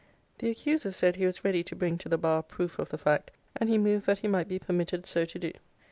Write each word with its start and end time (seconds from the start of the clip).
The 0.39 0.49
accuser 0.49 0.91
said 0.91 1.15
he 1.17 1.27
was 1.27 1.45
ready 1.45 1.63
to 1.63 1.75
bring 1.75 1.99
to 1.99 2.09
the 2.09 2.17
bar 2.17 2.41
proof 2.41 2.79
of 2.79 2.89
the 2.89 2.97
fact; 2.97 3.29
and 3.57 3.69
he 3.69 3.77
moved 3.77 4.07
that 4.07 4.17
he 4.17 4.27
might 4.27 4.47
be 4.47 4.57
permitted 4.57 5.05
so 5.05 5.25
to 5.25 5.37
do. 5.37 5.51